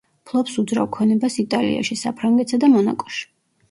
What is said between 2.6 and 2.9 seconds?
და